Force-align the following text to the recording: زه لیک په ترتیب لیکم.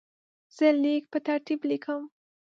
زه 0.55 0.67
لیک 0.81 1.03
په 1.11 1.19
ترتیب 1.27 1.59
لیکم. 1.69 2.01